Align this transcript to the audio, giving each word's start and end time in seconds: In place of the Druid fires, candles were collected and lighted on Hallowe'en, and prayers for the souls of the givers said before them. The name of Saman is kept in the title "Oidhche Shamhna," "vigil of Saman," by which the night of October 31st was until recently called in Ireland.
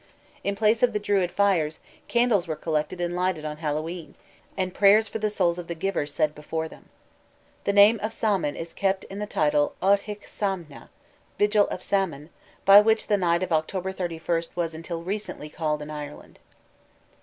In 0.43 0.55
place 0.55 0.81
of 0.81 0.93
the 0.93 0.99
Druid 0.99 1.29
fires, 1.29 1.77
candles 2.07 2.47
were 2.47 2.55
collected 2.55 2.99
and 2.99 3.15
lighted 3.15 3.45
on 3.45 3.57
Hallowe'en, 3.57 4.15
and 4.57 4.73
prayers 4.73 5.07
for 5.07 5.19
the 5.19 5.29
souls 5.29 5.59
of 5.59 5.67
the 5.67 5.75
givers 5.75 6.11
said 6.11 6.33
before 6.33 6.67
them. 6.67 6.89
The 7.65 7.73
name 7.73 7.99
of 8.01 8.11
Saman 8.11 8.55
is 8.55 8.73
kept 8.73 9.03
in 9.03 9.19
the 9.19 9.27
title 9.27 9.75
"Oidhche 9.79 10.23
Shamhna," 10.25 10.89
"vigil 11.37 11.67
of 11.67 11.83
Saman," 11.83 12.31
by 12.65 12.81
which 12.81 13.05
the 13.05 13.15
night 13.17 13.43
of 13.43 13.53
October 13.53 13.93
31st 13.93 14.49
was 14.55 14.73
until 14.73 15.03
recently 15.03 15.49
called 15.49 15.83
in 15.83 15.91
Ireland. 15.91 16.39